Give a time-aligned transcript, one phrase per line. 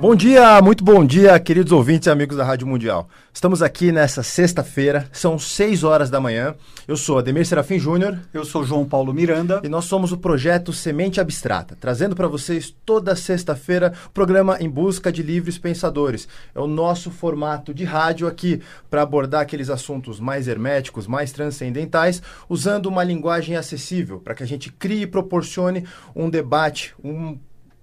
[0.00, 3.08] Bom dia, muito bom dia, queridos ouvintes e amigos da Rádio Mundial.
[3.34, 6.54] Estamos aqui nessa sexta-feira, são 6 horas da manhã.
[6.86, 8.16] Eu sou Ademir Serafim Júnior.
[8.32, 9.60] Eu sou João Paulo Miranda.
[9.64, 14.70] E nós somos o projeto Semente Abstrata, trazendo para vocês toda sexta-feira o programa Em
[14.70, 16.28] Busca de Livres Pensadores.
[16.54, 22.22] É o nosso formato de rádio aqui para abordar aqueles assuntos mais herméticos, mais transcendentais,
[22.48, 25.84] usando uma linguagem acessível, para que a gente crie e proporcione
[26.14, 27.36] um debate, um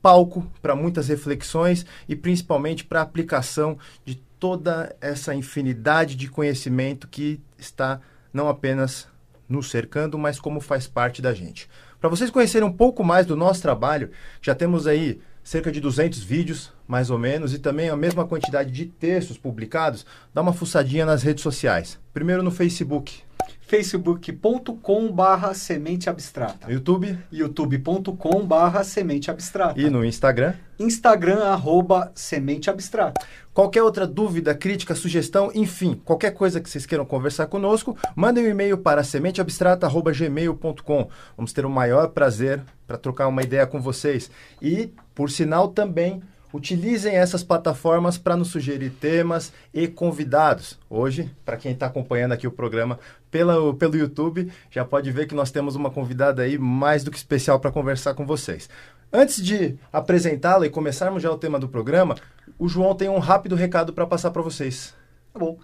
[0.06, 7.08] palco para muitas reflexões e principalmente para a aplicação de toda essa infinidade de conhecimento
[7.08, 8.00] que está
[8.32, 9.08] não apenas
[9.50, 11.68] nos cercando, mas como faz parte da gente.
[12.00, 14.12] Para vocês conhecerem um pouco mais do nosso trabalho,
[14.44, 18.70] já temos aí cerca de 200 vídeos, mais ou menos, e também a mesma quantidade
[18.70, 20.06] de textos publicados.
[20.32, 22.00] Dá uma fuçadinha nas redes sociais.
[22.14, 23.24] Primeiro no Facebook,
[23.68, 26.72] facebook.com barra semente abstrata.
[26.72, 27.18] YouTube?
[27.32, 29.80] youtube.com barra semente abstrata.
[29.80, 30.54] E no Instagram?
[30.78, 33.26] Instagram, arroba semente abstrata.
[33.54, 38.50] Qualquer outra dúvida, crítica, sugestão, enfim, qualquer coisa que vocês queiram conversar conosco, mandem um
[38.50, 41.10] e-mail para sementeabstrata.gmail.com.
[41.38, 44.30] Vamos ter o maior prazer para trocar uma ideia com vocês.
[44.62, 46.22] E, por sinal, também
[46.56, 50.80] Utilizem essas plataformas para nos sugerir temas e convidados.
[50.90, 52.98] Hoje, para quem está acompanhando aqui o programa
[53.30, 57.18] pela, pelo YouTube, já pode ver que nós temos uma convidada aí mais do que
[57.18, 58.70] especial para conversar com vocês.
[59.12, 62.16] Antes de apresentá-la e começarmos já o tema do programa,
[62.58, 64.96] o João tem um rápido recado para passar para vocês.
[65.34, 65.60] Tá bom.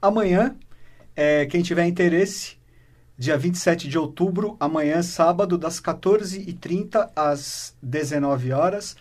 [0.00, 0.54] Amanhã,
[1.16, 2.58] é, quem tiver interesse,
[3.16, 8.94] dia 27 de outubro, amanhã, sábado, das 14h30 às 19 horas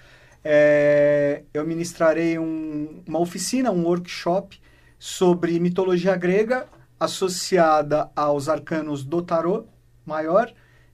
[0.50, 4.58] é, eu ministrarei um, uma oficina, um workshop
[4.98, 6.66] sobre mitologia grega
[6.98, 9.66] associada aos arcanos do tarô
[10.06, 10.54] maior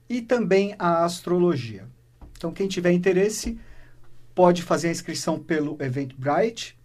[0.09, 1.87] e também à astrologia.
[2.35, 3.59] Então, quem tiver interesse
[4.33, 6.75] pode fazer a inscrição pelo Eventbrite.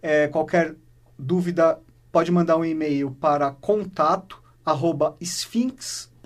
[0.00, 0.74] É, qualquer
[1.18, 1.78] dúvida
[2.10, 6.24] pode mandar um e-mail para contato arroba sphinx.com.br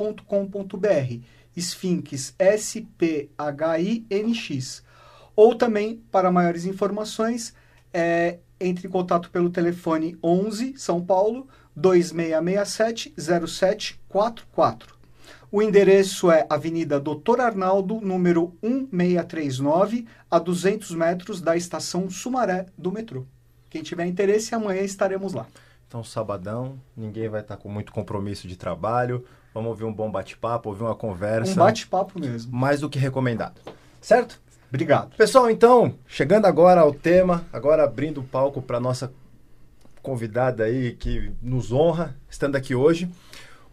[1.57, 3.29] Sphinx, S-P-H-I-N-X
[5.39, 7.55] ou também, para maiores informações,
[7.95, 14.97] é, entre em contato pelo telefone 11 São Paulo 2667 0744.
[15.49, 22.91] O endereço é Avenida Doutor Arnaldo, número 1639, a 200 metros da estação Sumaré do
[22.91, 23.25] metrô.
[23.71, 25.47] Quem tiver interesse, amanhã estaremos lá.
[25.87, 29.25] Então, sabadão, ninguém vai estar com muito compromisso de trabalho.
[29.55, 31.53] Vamos ouvir um bom bate-papo, ouvir uma conversa.
[31.53, 32.53] Um bate-papo mesmo.
[32.53, 33.61] Mais do que recomendado.
[34.01, 34.41] Certo?
[34.69, 35.17] Obrigado.
[35.17, 39.11] Pessoal, então, chegando agora ao tema, agora abrindo o palco para nossa
[40.03, 43.11] convidada aí que nos honra, estando aqui hoje.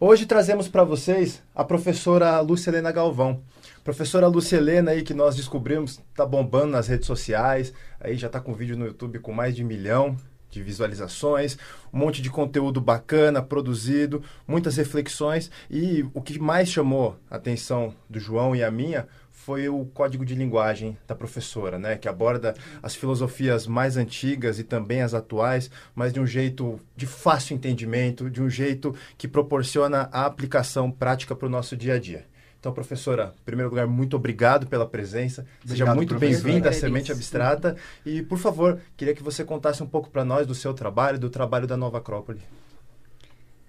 [0.00, 3.42] Hoje trazemos para vocês a professora Lúcia Helena Galvão.
[3.84, 8.40] Professora Lúcia Helena aí que nós descobrimos está bombando nas redes sociais, aí já está
[8.40, 10.16] com vídeo no YouTube com mais de um milhão
[10.50, 11.58] de visualizações,
[11.92, 17.94] um monte de conteúdo bacana produzido, muitas reflexões e o que mais chamou a atenção
[18.08, 19.06] do João e a minha
[19.36, 24.64] foi o código de linguagem da professora, né, que aborda as filosofias mais antigas e
[24.64, 30.08] também as atuais, mas de um jeito de fácil entendimento, de um jeito que proporciona
[30.10, 32.24] a aplicação prática para o nosso dia a dia.
[32.58, 35.42] Então, professora, em primeiro lugar, muito obrigado pela presença.
[35.42, 37.76] Obrigado, Seja muito bem-vinda à Semente Abstrata.
[38.04, 41.30] E, por favor, queria que você contasse um pouco para nós do seu trabalho, do
[41.30, 42.40] trabalho da Nova Acrópole.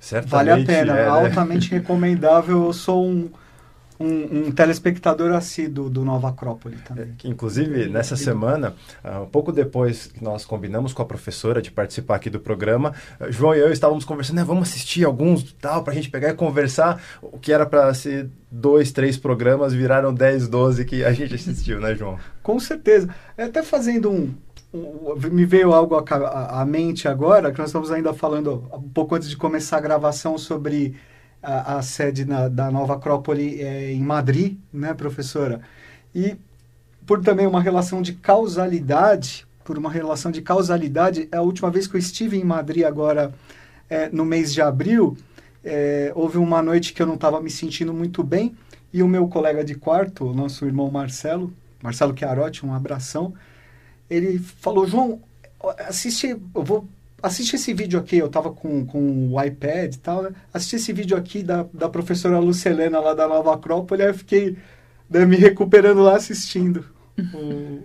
[0.00, 1.06] Certamente, vale a pena, é, né?
[1.06, 2.64] altamente recomendável.
[2.64, 3.30] Eu sou um,
[3.98, 7.04] um, um telespectador assíduo do Nova Acrópole também.
[7.04, 8.74] É, que, inclusive, nessa semana,
[9.04, 12.94] uh, um pouco depois que nós combinamos com a professora de participar aqui do programa,
[13.20, 16.30] uh, João e eu estávamos conversando, né, vamos assistir alguns tal, para a gente pegar
[16.30, 17.02] e conversar.
[17.20, 21.80] O que era para ser dois, três programas, viraram 10, 12 que a gente assistiu,
[21.80, 22.18] né, João?
[22.42, 23.08] Com certeza.
[23.36, 24.32] É, até fazendo um,
[25.30, 29.36] me veio algo à, mente agora, que nós estamos ainda falando um pouco antes de
[29.36, 30.94] começar a gravação sobre
[31.42, 35.60] a, a sede na, da Nova Acrópole é, em Madrid, né, professora?
[36.14, 36.36] E
[37.06, 41.96] por também uma relação de causalidade, por uma relação de causalidade, a última vez que
[41.96, 43.32] eu estive em Madrid agora,
[43.88, 45.16] é, no mês de abril,
[45.64, 48.54] é, houve uma noite que eu não estava me sentindo muito bem
[48.92, 51.52] e o meu colega de quarto, o nosso irmão Marcelo,
[51.82, 53.34] Marcelo Chiarotti, um abração,
[54.08, 55.20] ele falou, João,
[55.86, 56.88] assiste, eu vou
[57.22, 60.30] assiste esse vídeo aqui, eu estava com, com o iPad e tal, né?
[60.52, 64.56] Assisti esse vídeo aqui da, da professora Lucelena lá da Nova Acrópole, aí eu fiquei
[65.08, 66.84] né, me recuperando lá assistindo
[67.34, 67.82] o,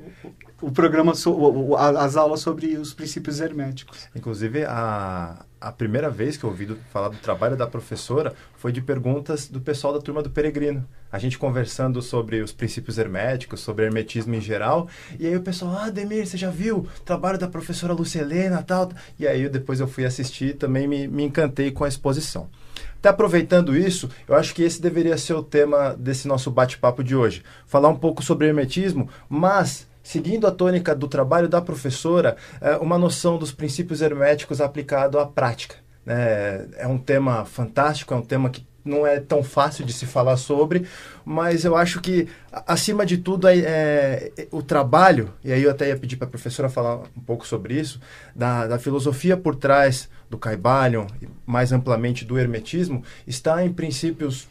[0.63, 4.07] o programa, so, o, as aulas sobre os princípios herméticos.
[4.15, 8.71] Inclusive, a, a primeira vez que eu ouvi do, falar do trabalho da professora foi
[8.71, 10.85] de perguntas do pessoal da turma do Peregrino.
[11.11, 14.87] A gente conversando sobre os princípios herméticos, sobre hermetismo em geral.
[15.19, 18.89] E aí o pessoal, ah, Demir, você já viu o trabalho da professora Lucelena tal?
[19.19, 22.49] E aí depois eu fui assistir e também me, me encantei com a exposição.
[22.97, 27.13] Até aproveitando isso, eu acho que esse deveria ser o tema desse nosso bate-papo de
[27.13, 27.43] hoje.
[27.67, 32.97] Falar um pouco sobre hermetismo, mas seguindo a tônica do trabalho da professora, é uma
[32.97, 35.77] noção dos princípios herméticos aplicado à prática.
[36.05, 40.05] É, é um tema fantástico, é um tema que não é tão fácil de se
[40.05, 40.85] falar sobre,
[41.23, 45.87] mas eu acho que, acima de tudo, é, é o trabalho, e aí eu até
[45.87, 47.99] ia pedir para a professora falar um pouco sobre isso,
[48.35, 51.07] da, da filosofia por trás do Caibalion,
[51.45, 54.47] mais amplamente do Hermetismo, está em princípios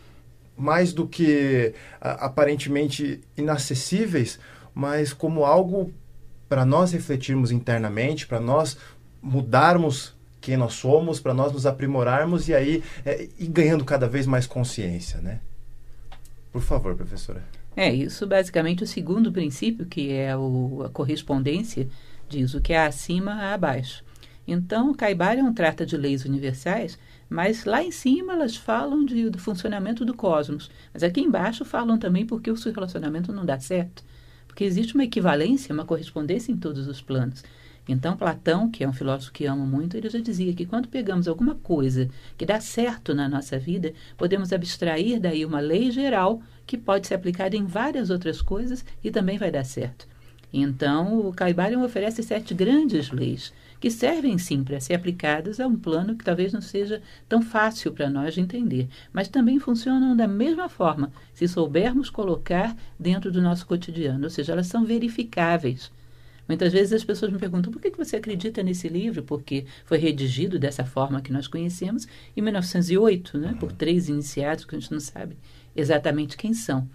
[0.57, 4.39] mais do que a, aparentemente inacessíveis,
[4.75, 5.93] mas como algo
[6.49, 8.77] para nós refletirmos internamente, para nós
[9.23, 14.27] mudarmos quem nós somos, para nós nos aprimorarmos e aí é, ir ganhando cada vez
[14.27, 15.41] mais consciência, né?
[16.53, 17.43] Por favor, professora.
[17.75, 21.89] É, isso basicamente o segundo princípio, que é o, a correspondência,
[22.29, 24.05] diz o que é acima a abaixo.
[24.47, 26.99] Então, o Caibalion trata de leis universais,
[27.31, 30.71] mas lá em cima elas falam de, do funcionamento do cosmos.
[30.93, 34.05] Mas aqui embaixo falam também porque o seu relacionamento não dá certo.
[34.53, 37.43] Porque existe uma equivalência, uma correspondência em todos os planos.
[37.89, 41.27] Então, Platão, que é um filósofo que amo muito, ele já dizia que quando pegamos
[41.27, 46.77] alguma coisa que dá certo na nossa vida, podemos abstrair daí uma lei geral que
[46.77, 50.07] pode ser aplicada em várias outras coisas e também vai dar certo.
[50.53, 55.77] Então, o Caibalion oferece sete grandes leis que servem sim para ser aplicadas a um
[55.77, 60.29] plano que talvez não seja tão fácil para nós de entender, mas também funcionam da
[60.29, 65.91] mesma forma se soubermos colocar dentro do nosso cotidiano, ou seja, elas são verificáveis.
[66.47, 70.61] Muitas vezes as pessoas me perguntam por que você acredita nesse livro, porque foi redigido
[70.61, 72.07] dessa forma que nós conhecemos
[72.37, 75.37] em 1908, né, por três iniciados que a gente não sabe
[75.75, 76.89] exatamente quem são.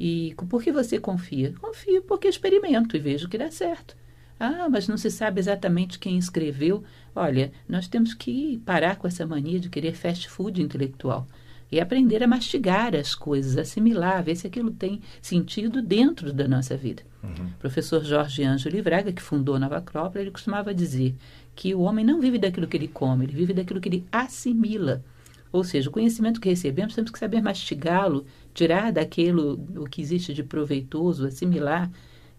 [0.00, 1.52] E por que você confia?
[1.60, 3.94] Confio porque experimento e vejo que dá certo.
[4.38, 6.82] Ah, mas não se sabe exatamente quem escreveu.
[7.14, 11.26] Olha, nós temos que parar com essa mania de querer fast food intelectual
[11.70, 16.76] e aprender a mastigar as coisas, assimilar, ver se aquilo tem sentido dentro da nossa
[16.76, 17.02] vida.
[17.22, 17.46] Uhum.
[17.46, 21.14] O professor Jorge Ângelo Livraga, que fundou Nova Acrópole, ele costumava dizer
[21.54, 25.02] que o homem não vive daquilo que ele come, ele vive daquilo que ele assimila.
[25.50, 30.34] Ou seja, o conhecimento que recebemos temos que saber mastigá-lo, tirar daquilo o que existe
[30.34, 31.90] de proveitoso, assimilar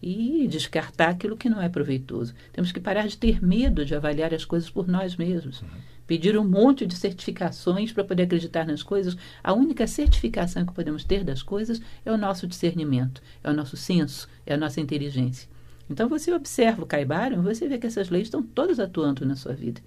[0.01, 2.33] e descartar aquilo que não é proveitoso.
[2.53, 5.61] Temos que parar de ter medo de avaliar as coisas por nós mesmos.
[5.61, 5.67] Uhum
[6.07, 9.17] pedir um monte de certificações para poder acreditar nas coisas.
[9.43, 13.75] A única certificação que podemos ter das coisas é o nosso discernimento, é o nosso
[13.75, 15.49] senso, é a nossa inteligência.
[15.89, 19.53] Então você observa o Caibarium, você vê que essas leis estão todas atuando na sua
[19.53, 19.81] vida.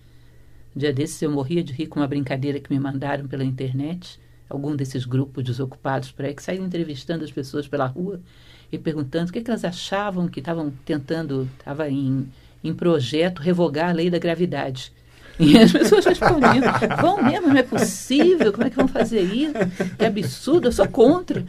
[0.75, 4.21] Um dia desses eu morria de rir com uma brincadeira que me mandaram pela internet,
[4.49, 8.21] algum desses grupos desocupados por aí que saíram entrevistando as pessoas pela rua
[8.71, 12.29] e perguntando o que, que elas achavam que estavam tentando, estava em,
[12.63, 14.93] em projeto revogar a lei da gravidade.
[15.41, 16.65] E as pessoas respondiam,
[17.01, 19.55] vão mesmo, não é possível, como é que vão fazer isso?
[19.97, 21.45] Que absurdo, eu sou contra.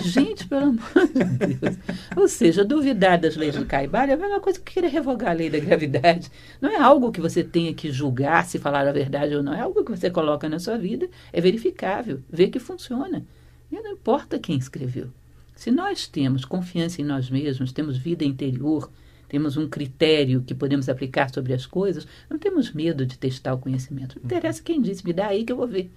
[0.00, 1.76] gente, pelo amor de Deus.
[2.14, 5.32] Ou seja, duvidar das leis do Caibara é a mesma coisa que querer revogar a
[5.32, 6.30] lei da gravidade.
[6.60, 9.60] Não é algo que você tenha que julgar se falar a verdade ou não, é
[9.60, 13.24] algo que você coloca na sua vida, é verificável, vê que funciona.
[13.72, 15.08] E não importa quem escreveu.
[15.54, 18.90] Se nós temos confiança em nós mesmos, temos vida interior,
[19.28, 23.58] temos um critério que podemos aplicar sobre as coisas, não temos medo de testar o
[23.58, 24.16] conhecimento.
[24.18, 25.90] Não interessa quem disse, me dá aí que eu vou ver.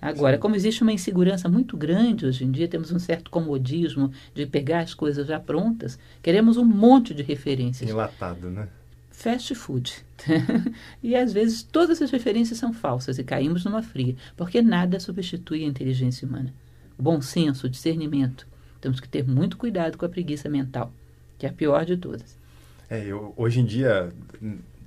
[0.00, 4.46] Agora, como existe uma insegurança muito grande hoje em dia, temos um certo comodismo de
[4.46, 7.90] pegar as coisas já prontas, queremos um monte de referências.
[7.90, 8.68] Enlatado, né?
[9.10, 9.92] Fast food.
[11.02, 15.64] e às vezes todas as referências são falsas e caímos numa fria, porque nada substitui
[15.64, 16.54] a inteligência humana.
[16.96, 18.46] O bom senso, o discernimento.
[18.80, 20.90] Temos que ter muito cuidado com a preguiça mental,
[21.38, 22.36] que é a pior de todas.
[22.88, 24.12] É, eu, hoje em dia,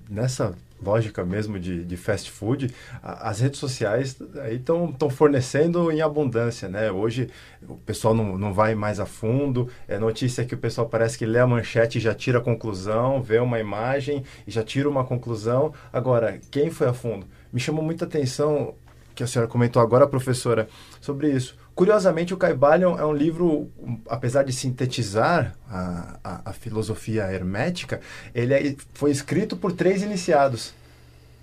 [0.09, 4.17] nessa lógica mesmo de, de fast food, a, as redes sociais
[4.51, 6.91] estão fornecendo em abundância, né?
[6.91, 7.29] Hoje
[7.67, 11.25] o pessoal não, não vai mais a fundo, é notícia que o pessoal parece que
[11.25, 15.05] lê a manchete e já tira a conclusão, vê uma imagem e já tira uma
[15.05, 15.73] conclusão.
[15.91, 17.25] Agora, quem foi a fundo?
[17.51, 18.75] Me chamou muita atenção
[19.15, 20.67] que a senhora comentou agora, professora,
[20.99, 21.55] sobre isso.
[21.75, 23.71] Curiosamente, o Caibalion é um livro,
[24.07, 27.99] apesar de sintetizar a, a, a filosofia hermética,
[28.33, 30.73] ele é, foi escrito por três iniciados.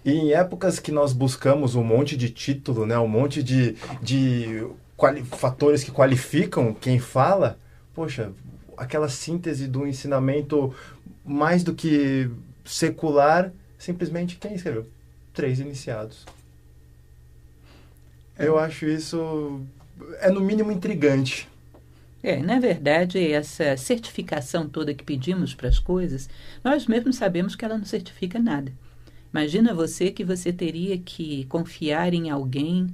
[0.05, 4.67] E em épocas que nós buscamos um monte de título, né, um monte de, de
[5.33, 7.59] fatores que qualificam quem fala,
[7.93, 8.31] poxa,
[8.77, 10.73] aquela síntese do ensinamento
[11.25, 12.31] mais do que
[12.65, 14.87] secular, simplesmente quem escreveu?
[15.35, 16.25] Três iniciados.
[18.39, 18.47] É.
[18.47, 19.61] Eu acho isso
[20.21, 21.49] é no mínimo intrigante.
[22.23, 26.29] É, na verdade, essa certificação toda que pedimos para as coisas,
[26.63, 28.73] nós mesmos sabemos que ela não certifica nada.
[29.33, 32.89] Imagina você que você teria que confiar em alguém,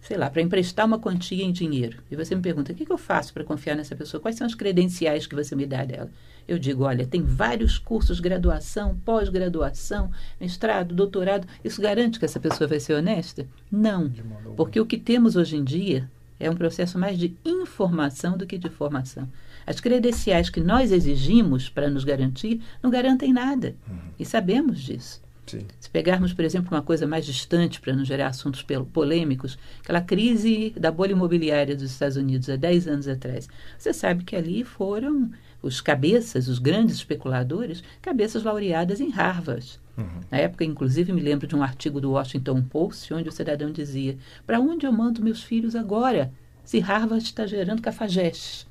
[0.00, 1.98] sei lá, para emprestar uma quantia em dinheiro.
[2.10, 4.20] E você me pergunta: o que, que eu faço para confiar nessa pessoa?
[4.20, 6.10] Quais são as credenciais que você me dá dela?
[6.46, 11.46] Eu digo: olha, tem vários cursos, graduação, pós-graduação, mestrado, doutorado.
[11.64, 13.46] Isso garante que essa pessoa vai ser honesta?
[13.70, 14.10] Não.
[14.56, 18.58] Porque o que temos hoje em dia é um processo mais de informação do que
[18.58, 19.28] de formação.
[19.66, 23.74] As credenciais que nós exigimos para nos garantir não garantem nada.
[23.88, 23.98] Uhum.
[24.18, 25.20] E sabemos disso.
[25.46, 25.64] Sim.
[25.78, 30.74] Se pegarmos, por exemplo, uma coisa mais distante para não gerar assuntos polêmicos, aquela crise
[30.76, 35.30] da bolha imobiliária dos Estados Unidos há 10 anos atrás, você sabe que ali foram
[35.62, 39.78] os cabeças, os grandes especuladores, cabeças laureadas em Harvard.
[39.96, 40.20] Uhum.
[40.30, 44.16] Na época, inclusive, me lembro de um artigo do Washington Post, onde o cidadão dizia:
[44.46, 46.32] Para onde eu mando meus filhos agora,
[46.64, 48.66] se Harvard está gerando cafajestes?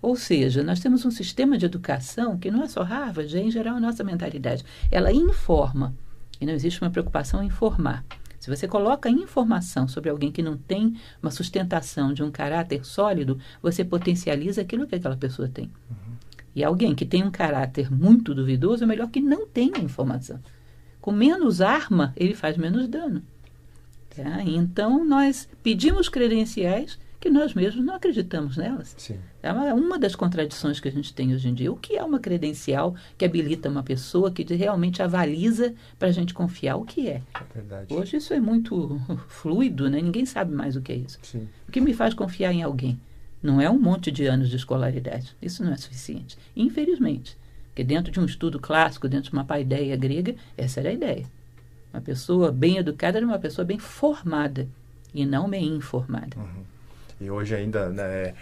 [0.00, 3.50] Ou seja, nós temos um sistema de educação que não é só Harvard, é em
[3.50, 4.64] geral a nossa mentalidade.
[4.90, 5.94] Ela informa,
[6.40, 8.04] e não existe uma preocupação em informar.
[8.42, 13.38] Se você coloca informação sobre alguém que não tem uma sustentação de um caráter sólido,
[13.62, 15.70] você potencializa aquilo que aquela pessoa tem.
[15.88, 16.01] Uhum.
[16.54, 20.38] E alguém que tem um caráter muito duvidoso é melhor que não tenha informação.
[21.00, 23.22] Com menos arma, ele faz menos dano.
[24.14, 24.42] Tá?
[24.44, 28.96] Então, nós pedimos credenciais que nós mesmos não acreditamos nelas.
[28.98, 29.16] Sim.
[29.40, 31.70] É uma das contradições que a gente tem hoje em dia.
[31.70, 36.34] O que é uma credencial que habilita uma pessoa, que realmente avaliza para a gente
[36.34, 36.76] confiar?
[36.76, 37.22] O que é?
[37.34, 40.00] é hoje isso é muito fluido, né?
[40.02, 41.18] ninguém sabe mais o que é isso.
[41.22, 41.48] Sim.
[41.68, 42.98] O que me faz confiar em alguém?
[43.42, 45.36] Não é um monte de anos de escolaridade.
[45.42, 46.38] Isso não é suficiente.
[46.54, 47.36] Infelizmente.
[47.68, 51.24] Porque dentro de um estudo clássico, dentro de uma paideia grega, essa era a ideia.
[51.92, 54.68] Uma pessoa bem educada era uma pessoa bem formada
[55.14, 56.36] e não bem informada.
[56.38, 56.62] Uhum.
[57.20, 58.34] E hoje ainda, né,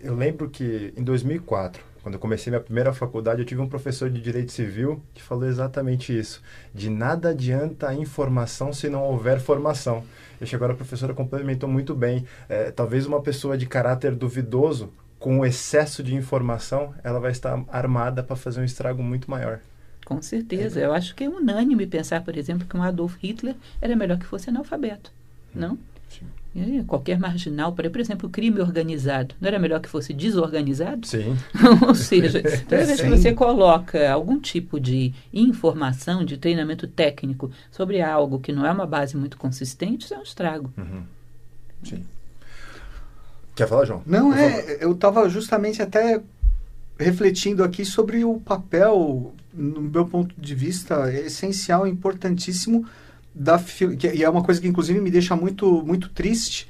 [0.00, 4.10] eu lembro que em 2004, quando eu comecei minha primeira faculdade, eu tive um professor
[4.10, 6.42] de direito civil que falou exatamente isso:
[6.74, 10.04] de nada adianta a informação se não houver formação.
[10.38, 12.26] Acho que agora a professora complementou muito bem.
[12.46, 18.22] É, talvez uma pessoa de caráter duvidoso, com excesso de informação, ela vai estar armada
[18.22, 19.60] para fazer um estrago muito maior.
[20.04, 20.80] Com certeza.
[20.80, 20.84] É.
[20.84, 24.26] Eu acho que é unânime pensar, por exemplo, que um Adolf Hitler era melhor que
[24.26, 25.10] fosse analfabeto.
[25.56, 25.78] Hum, não?
[26.18, 26.26] Sim.
[26.54, 31.04] E qualquer marginal, por exemplo, o crime organizado, não era melhor que fosse desorganizado?
[31.04, 31.36] Sim.
[31.86, 38.00] Ou seja, toda vez que você coloca algum tipo de informação, de treinamento técnico sobre
[38.00, 40.72] algo que não é uma base muito consistente, isso é um estrago.
[40.78, 41.02] Uhum.
[41.82, 42.04] Sim.
[43.56, 44.02] Quer falar, João?
[44.06, 44.50] Não, Por é.
[44.50, 44.76] Favor.
[44.80, 46.20] Eu estava justamente até
[46.98, 52.86] refletindo aqui sobre o papel, no meu ponto de vista, essencial, importantíssimo
[53.34, 56.68] da que, e é uma coisa que inclusive me deixa muito muito triste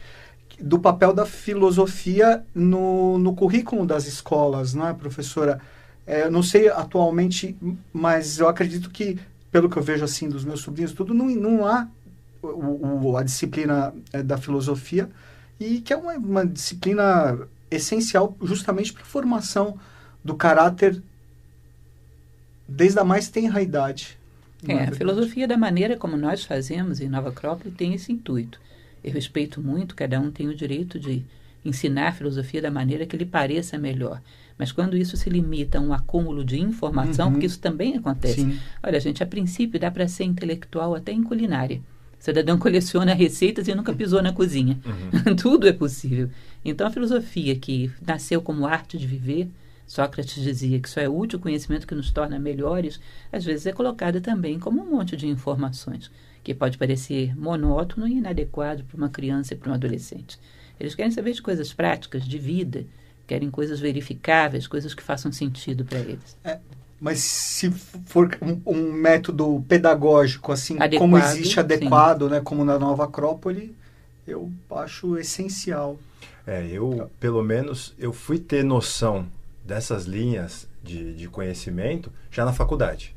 [0.60, 5.60] do papel da filosofia no, no currículo das escolas, não é, professora?
[6.06, 7.56] É, não sei atualmente,
[7.92, 9.18] mas eu acredito que,
[9.50, 11.88] pelo que eu vejo assim dos meus sobrinhos, tudo não, não há
[12.42, 15.08] o, o, a disciplina é, da filosofia
[15.58, 17.38] e que é uma, uma disciplina
[17.70, 19.78] essencial justamente para a formação
[20.22, 21.02] do caráter
[22.68, 24.18] desde a mais tenra idade
[24.72, 28.60] é, a filosofia da maneira como nós fazemos em Nova Acrópole tem esse intuito.
[29.02, 31.24] Eu respeito muito, cada um tem o direito de
[31.64, 34.20] ensinar a filosofia da maneira que lhe pareça melhor.
[34.58, 37.32] Mas quando isso se limita a um acúmulo de informação, uhum.
[37.32, 38.42] porque isso também acontece.
[38.42, 38.58] Sim.
[38.82, 41.80] Olha, gente, a princípio dá para ser intelectual até em culinária.
[42.18, 44.78] O cidadão coleciona receitas e nunca pisou na cozinha.
[44.84, 45.34] Uhum.
[45.36, 46.30] Tudo é possível.
[46.64, 49.48] Então, a filosofia que nasceu como arte de viver,
[49.86, 53.00] Sócrates dizia que só é útil o conhecimento que nos torna melhores,
[53.32, 56.10] às vezes é colocada também como um monte de informações,
[56.42, 60.38] que pode parecer monótono e inadequado para uma criança e para um adolescente.
[60.80, 62.84] Eles querem saber de coisas práticas, de vida,
[63.26, 66.36] querem coisas verificáveis, coisas que façam sentido para eles.
[66.42, 66.58] É,
[67.00, 72.78] mas se for um, um método pedagógico, assim, adequado, como existe adequado, né, como na
[72.78, 73.74] Nova Acrópole,
[74.26, 75.98] eu acho essencial.
[76.46, 79.26] É, eu, pelo menos, eu fui ter noção
[79.64, 83.16] dessas linhas de, de conhecimento já na faculdade.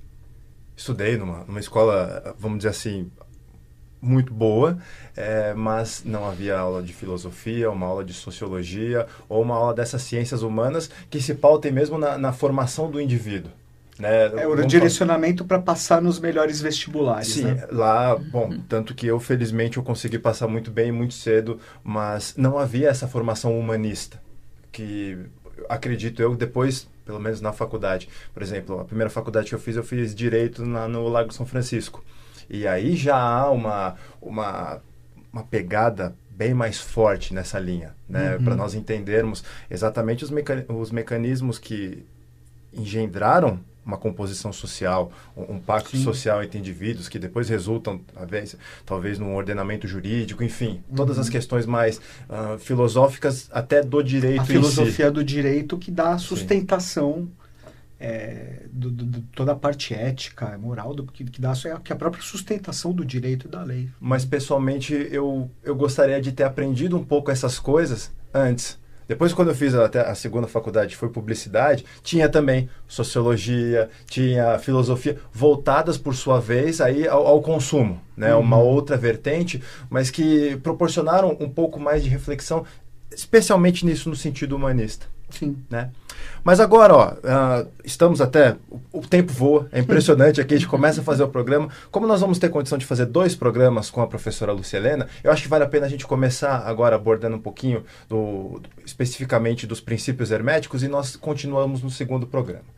[0.76, 3.12] Estudei numa, numa escola, vamos dizer assim,
[4.02, 4.78] muito boa,
[5.16, 10.04] é, mas não havia aula de filosofia, uma aula de sociologia ou uma aula dessas
[10.04, 13.52] ciências humanas que se pautem mesmo na, na formação do indivíduo.
[14.00, 14.28] Né?
[14.40, 17.34] É o direcionamento para passar nos melhores vestibulares.
[17.34, 17.68] Sim, né?
[17.72, 22.60] lá, bom, tanto que eu felizmente eu consegui passar muito bem, muito cedo, mas não
[22.60, 24.22] havia essa formação humanista
[24.72, 25.18] que
[25.70, 29.76] acredito eu depois, pelo menos na faculdade, por exemplo, a primeira faculdade que eu fiz
[29.76, 32.04] eu fiz direito lá no Lago São Francisco
[32.50, 34.82] e aí já há uma uma
[35.32, 38.36] uma pegada bem mais forte nessa linha, né?
[38.36, 38.44] Uhum.
[38.44, 42.06] Para nós entendermos exatamente os, meca os mecanismos que
[42.72, 46.04] engendraram uma composição social, um, um pacto Sim.
[46.04, 50.96] social entre indivíduos que depois resultam, talvez, talvez num ordenamento jurídico, enfim, uhum.
[50.96, 55.12] todas as questões mais uh, filosóficas até do direito a filosofia si.
[55.12, 57.30] do direito que dá sustentação
[58.00, 61.96] é, do, do, toda a parte ética, moral, do, que, que dá é que a
[61.96, 63.90] própria sustentação do direito e da lei.
[64.00, 68.78] Mas pessoalmente eu, eu gostaria de ter aprendido um pouco essas coisas antes
[69.08, 75.18] depois, quando eu fiz até a segunda faculdade, foi publicidade, tinha também sociologia, tinha filosofia,
[75.32, 78.36] voltadas, por sua vez, aí ao, ao consumo, né?
[78.36, 78.42] Uhum.
[78.42, 82.66] Uma outra vertente, mas que proporcionaram um pouco mais de reflexão,
[83.12, 85.08] especialmente nisso no sentido humanista.
[85.30, 85.58] Sim.
[85.70, 85.92] Né?
[86.44, 88.56] Mas agora, ó, uh, estamos até.
[88.70, 90.54] O, o, tempo voa, é impressionante aqui.
[90.54, 91.70] A gente começa a fazer o programa.
[91.92, 95.44] Como nós vamos ter condição de fazer dois programas com a professora Lucielena, eu acho
[95.44, 99.82] que vale a pena a gente começar agora abordando um pouquinho do, do especificamente dos
[99.82, 102.78] princípios herméticos e nós continuamos no segundo programa.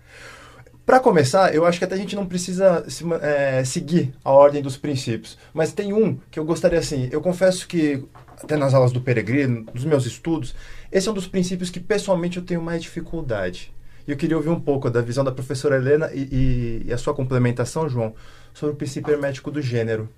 [0.89, 4.59] Para começar, eu acho que até a gente não precisa se, é, seguir a ordem
[4.59, 7.07] dos princípios, mas tem um que eu gostaria assim.
[7.11, 8.03] Eu confesso que
[8.43, 10.55] até nas aulas do Peregrino, nos meus estudos,
[10.91, 13.71] esse é um dos princípios que pessoalmente eu tenho mais dificuldade.
[14.07, 16.97] E eu queria ouvir um pouco da visão da professora Helena e, e, e a
[16.97, 18.15] sua complementação, João,
[18.53, 20.09] sobre o princípio hermético do gênero.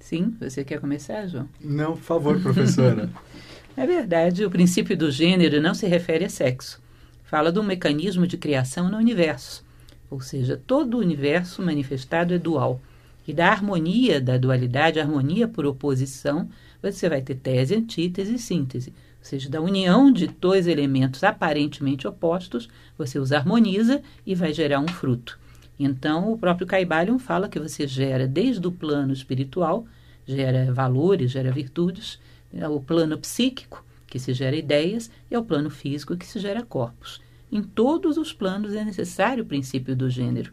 [0.00, 1.48] Sim, você quer começar, João?
[1.60, 3.08] Não, por favor, professora.
[3.76, 6.82] é verdade, o princípio do gênero não se refere a sexo.
[7.22, 9.64] Fala de um mecanismo de criação no universo.
[10.10, 12.80] Ou seja, todo o universo manifestado é dual.
[13.28, 16.48] E da harmonia da dualidade, harmonia por oposição,
[16.82, 18.90] você vai ter tese, antítese e síntese.
[19.18, 24.80] Ou seja, da união de dois elementos aparentemente opostos, você os harmoniza e vai gerar
[24.80, 25.38] um fruto.
[25.78, 29.86] Então, o próprio Caibalion fala que você gera desde o plano espiritual,
[30.26, 32.18] gera valores, gera virtudes,
[32.52, 36.62] é o plano psíquico, que se gera ideias, e o plano físico, que se gera
[36.62, 37.20] corpos.
[37.52, 40.52] Em todos os planos é necessário o princípio do gênero.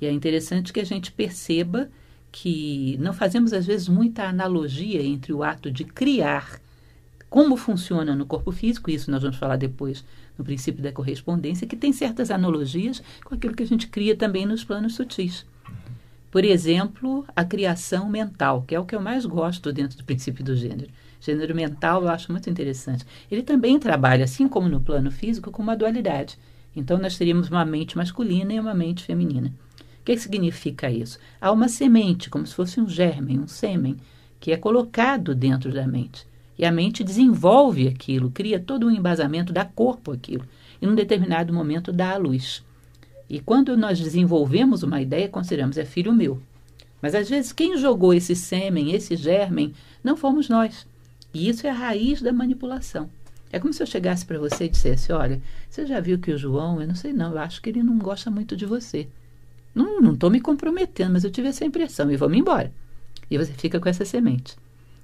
[0.00, 1.88] E é interessante que a gente perceba
[2.32, 6.58] que não fazemos às vezes muita analogia entre o ato de criar,
[7.28, 10.04] como funciona no corpo físico, isso nós vamos falar depois
[10.36, 14.44] no princípio da correspondência, que tem certas analogias com aquilo que a gente cria também
[14.44, 15.46] nos planos sutis.
[16.30, 20.42] Por exemplo, a criação mental, que é o que eu mais gosto dentro do princípio
[20.42, 20.90] do gênero.
[21.20, 23.06] Gênero mental eu acho muito interessante.
[23.30, 26.38] Ele também trabalha, assim como no plano físico, com uma dualidade.
[26.74, 29.52] Então, nós teríamos uma mente masculina e uma mente feminina.
[30.02, 31.16] O que significa isso?
[31.40, 33.96] Há uma semente, como se fosse um germe, um sêmen,
[34.40, 36.26] que é colocado dentro da mente.
[36.58, 40.44] E a mente desenvolve aquilo, cria todo um embasamento, dá corpo àquilo.
[40.80, 42.64] E num determinado momento dá à luz.
[43.30, 46.42] E quando nós desenvolvemos uma ideia, consideramos é filho meu.
[47.00, 50.84] Mas às vezes quem jogou esse sêmen, esse germen, não fomos nós.
[51.32, 53.08] E isso é a raiz da manipulação.
[53.52, 56.38] É como se eu chegasse para você e dissesse: Olha, você já viu que o
[56.38, 59.06] João, eu não sei não, eu acho que ele não gosta muito de você.
[59.74, 62.72] Não estou me comprometendo, mas eu tive essa impressão e vou-me embora.
[63.30, 64.56] E você fica com essa semente.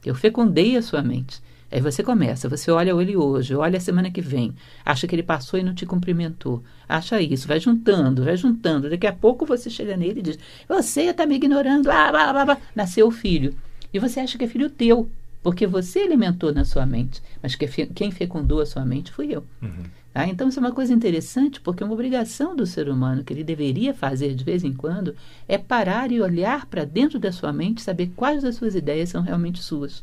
[0.05, 1.41] Eu fecundei a sua mente.
[1.71, 4.55] Aí você começa, você olha ele hoje, olha a semana que vem,
[4.85, 8.89] acha que ele passou e não te cumprimentou, acha isso, vai juntando, vai juntando.
[8.89, 12.45] Daqui a pouco você chega nele e diz: Você está me ignorando, blá, blá, blá,
[12.47, 12.59] blá.
[12.75, 13.55] nasceu o filho.
[13.93, 15.11] E você acha que é filho teu.
[15.43, 19.45] Porque você alimentou na sua mente, mas quem fecundou a sua mente fui eu.
[19.63, 19.85] Uhum.
[20.13, 20.27] Tá?
[20.27, 23.95] Então, isso é uma coisa interessante, porque uma obrigação do ser humano que ele deveria
[23.95, 25.15] fazer de vez em quando
[25.47, 29.23] é parar e olhar para dentro da sua mente, saber quais das suas ideias são
[29.23, 30.03] realmente suas.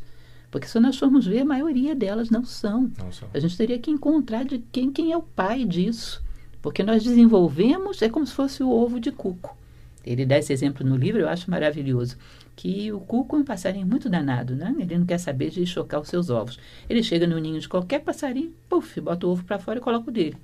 [0.50, 2.90] Porque se nós formos ver, a maioria delas não são.
[2.98, 3.28] Não são.
[3.34, 6.22] A gente teria que encontrar de quem, quem é o pai disso.
[6.62, 9.56] Porque nós desenvolvemos, é como se fosse o ovo de cuco.
[10.04, 12.16] Ele dá esse exemplo no livro, eu acho maravilhoso.
[12.56, 14.74] Que o cuco é um passarinho muito danado, né?
[14.78, 16.58] Ele não quer saber de chocar os seus ovos.
[16.88, 20.08] Ele chega no ninho de qualquer passarinho, puf, bota o ovo para fora e coloca
[20.08, 20.36] o dele.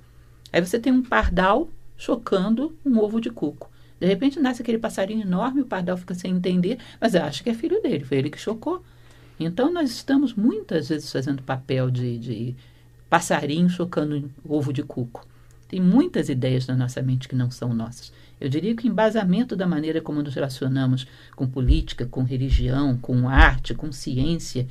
[0.51, 3.71] Aí você tem um pardal chocando um ovo de cuco.
[3.99, 7.53] De repente nasce aquele passarinho enorme, o pardal fica sem entender, mas acha que é
[7.53, 8.83] filho dele, foi ele que chocou.
[9.39, 12.55] Então nós estamos muitas vezes fazendo papel de, de
[13.09, 15.25] passarinho chocando ovo de cuco.
[15.67, 18.11] Tem muitas ideias na nossa mente que não são nossas.
[18.43, 23.29] Eu diria que o embasamento da maneira como nos relacionamos com política, com religião, com
[23.29, 24.67] arte, com ciência,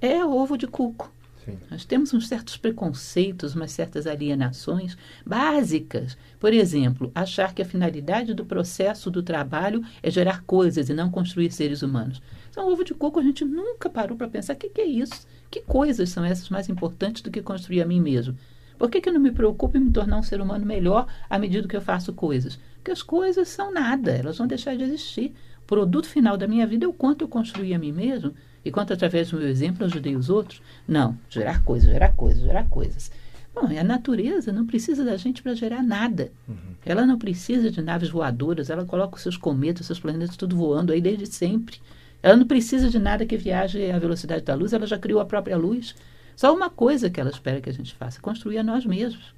[0.00, 1.12] é ovo de cuco.
[1.44, 1.58] Sim.
[1.70, 6.16] Nós temos uns certos preconceitos, umas certas alienações básicas.
[6.38, 11.10] Por exemplo, achar que a finalidade do processo do trabalho é gerar coisas e não
[11.10, 12.22] construir seres humanos.
[12.48, 15.26] Então, ovo de coco a gente nunca parou para pensar o que, que, é isso?
[15.50, 18.34] Que coisas são essas mais importantes do que construir a mim mesmo?
[18.80, 21.38] Por que, que eu não me preocupo em me tornar um ser humano melhor à
[21.38, 22.58] medida que eu faço coisas?
[22.76, 25.34] Porque as coisas são nada, elas vão deixar de existir.
[25.62, 28.32] O produto final da minha vida é o quanto eu construí a mim mesmo
[28.64, 30.62] e quanto, através do meu exemplo, ajudei os outros.
[30.88, 33.12] Não, gerar coisas, gerar coisas, gerar coisas.
[33.54, 36.32] Bom, a natureza não precisa da gente para gerar nada.
[36.48, 36.56] Uhum.
[36.86, 40.56] Ela não precisa de naves voadoras, ela coloca os seus cometas, os seus planetas tudo
[40.56, 41.76] voando aí desde sempre.
[42.22, 45.26] Ela não precisa de nada que viaje à velocidade da luz, ela já criou a
[45.26, 45.94] própria luz.
[46.40, 49.34] Só uma coisa que ela espera que a gente faça: construir a nós mesmos.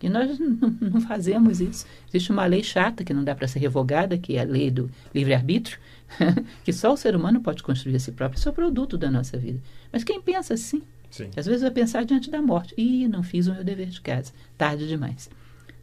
[0.00, 1.84] E nós não, fazemos isso.
[2.08, 4.88] Existe uma lei chata que não dá para ser revogada, que é a lei do
[5.12, 5.80] livre-arbítrio,
[6.62, 8.38] que só o ser humano pode construir a si próprio.
[8.38, 9.58] Isso é produto da nossa vida.
[9.92, 11.28] Mas quem pensa assim, Sim.
[11.36, 12.72] às vezes vai pensar diante da morte.
[12.78, 14.32] Ih, não fiz o meu dever de casa.
[14.56, 15.28] Tarde demais.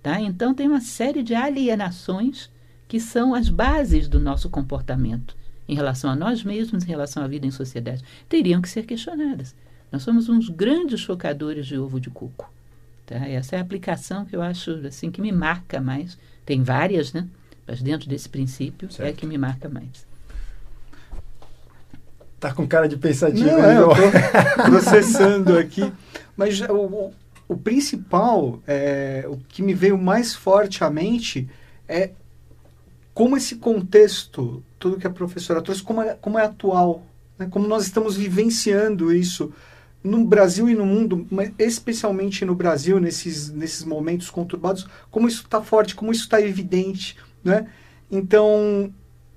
[0.02, 0.22] Tá?
[0.22, 2.50] Então tem uma série de alienações
[2.88, 5.36] que são as bases do nosso comportamento
[5.68, 8.06] em relação a nós mesmos, em relação à vida em sociedade.
[8.30, 9.54] Teriam que ser questionadas.
[9.92, 12.52] Nós somos uns grandes chocadores de ovo de coco.
[13.06, 13.16] Tá?
[13.28, 16.18] Essa é a aplicação que eu acho assim que me marca mais.
[16.46, 17.28] Tem várias, né?
[17.68, 19.10] Mas dentro desse princípio é certo.
[19.10, 20.10] é que me marca mais.
[22.40, 25.92] Tá com cara de pensativo, Não, é, eu tô processando aqui.
[26.36, 27.14] Mas o, o,
[27.50, 31.48] o principal, é, o que me veio mais forte à mente
[31.88, 32.12] é
[33.14, 37.06] como esse contexto, tudo que a professora trouxe, como é, como é atual,
[37.38, 37.48] né?
[37.52, 39.54] como nós estamos vivenciando isso
[40.04, 45.44] no Brasil e no mundo, mas especialmente no Brasil, nesses, nesses momentos conturbados, como isso
[45.44, 47.16] está forte, como isso está evidente.
[47.44, 47.68] Né?
[48.10, 48.92] Então,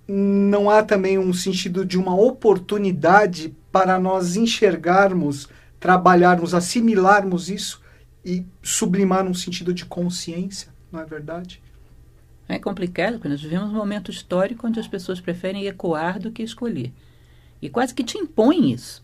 [0.08, 5.48] não há também um sentido de uma oportunidade para nós enxergarmos,
[5.78, 7.82] trabalharmos, assimilarmos isso
[8.24, 11.62] e sublimar num sentido de consciência, não é verdade?
[12.48, 16.42] É complicado, porque nós vivemos um momento histórico onde as pessoas preferem ecoar do que
[16.42, 16.92] escolher.
[17.60, 19.03] E quase que te impõem isso.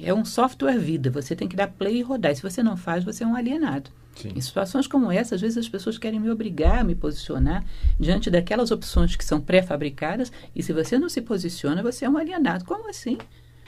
[0.00, 2.32] É um software vida, você tem que dar play e rodar.
[2.32, 3.90] E se você não faz, você é um alienado.
[4.14, 4.32] Sim.
[4.34, 7.64] Em situações como essa, às vezes as pessoas querem me obrigar a me posicionar
[7.98, 12.16] diante daquelas opções que são pré-fabricadas, e se você não se posiciona, você é um
[12.16, 12.64] alienado.
[12.64, 13.16] Como assim?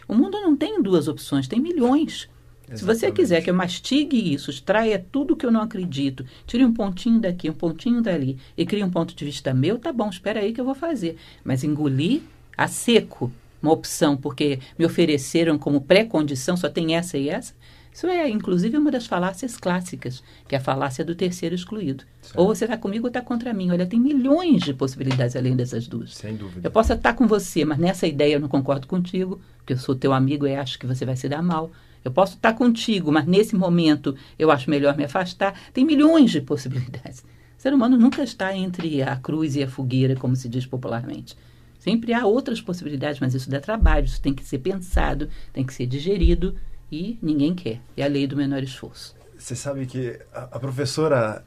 [0.08, 2.28] O mundo não tem duas opções, tem milhões.
[2.68, 2.78] Exatamente.
[2.78, 6.72] Se você quiser que eu mastigue isso, extraia tudo que eu não acredito, tire um
[6.72, 10.40] pontinho daqui, um pontinho dali e crie um ponto de vista meu, tá bom, espera
[10.40, 11.16] aí que eu vou fazer.
[11.44, 12.22] Mas engolir
[12.56, 17.54] a seco uma opção porque me ofereceram como pré-condição, só tem essa e essa.
[17.92, 22.04] Isso é, inclusive, uma das falácias clássicas, que é a falácia do terceiro excluído.
[22.22, 22.38] Certo.
[22.38, 23.70] Ou você está comigo ou está contra mim.
[23.70, 26.14] Olha, tem milhões de possibilidades além dessas duas.
[26.14, 26.66] Sem dúvida.
[26.68, 29.94] Eu posso estar com você, mas nessa ideia eu não concordo contigo, porque eu sou
[29.94, 31.70] teu amigo e acho que você vai se dar mal.
[32.04, 35.54] Eu posso estar contigo, mas nesse momento eu acho melhor me afastar.
[35.72, 37.20] Tem milhões de possibilidades.
[37.58, 41.36] O ser humano nunca está entre a cruz e a fogueira, como se diz popularmente.
[41.80, 45.72] Sempre há outras possibilidades, mas isso dá trabalho, isso tem que ser pensado, tem que
[45.72, 46.54] ser digerido
[46.92, 47.80] e ninguém quer.
[47.96, 49.16] É a lei do menor esforço.
[49.36, 51.42] Você sabe que a, professora,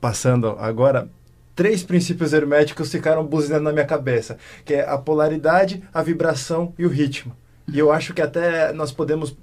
[0.00, 1.08] passando agora,
[1.54, 6.84] três princípios herméticos ficaram buzinando na minha cabeça, que é a polaridade, a vibração e
[6.84, 7.36] o ritmo.
[7.72, 9.36] E eu acho que até nós podemos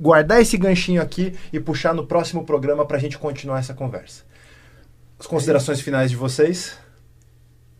[0.00, 4.24] guardar esse ganchinho aqui e puxar no próximo programa para a gente continuar essa conversa.
[5.16, 6.76] As considerações finais de vocês?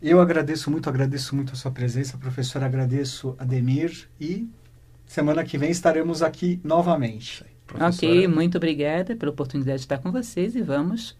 [0.02, 2.62] Eu agradeço muito, agradeço muito a sua presença, professor.
[2.62, 4.48] Agradeço a Demir e
[5.06, 7.44] semana que vem estaremos aqui novamente.
[7.78, 11.16] Ok, muito obrigada pela oportunidade de estar com vocês e vamos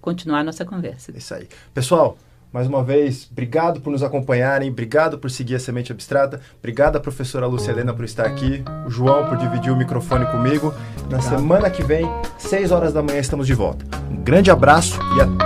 [0.00, 1.12] continuar a nossa conversa.
[1.16, 1.48] Isso aí.
[1.72, 2.16] Pessoal,
[2.54, 7.00] Mais uma vez, obrigado por nos acompanharem, obrigado por seguir a Semente Abstrata, obrigado à
[7.00, 10.72] professora Lúcia Helena por estar aqui, o João por dividir o microfone comigo.
[11.10, 12.06] Na semana que vem,
[12.38, 13.84] 6 horas da manhã, estamos de volta.
[14.08, 15.43] Um grande abraço e até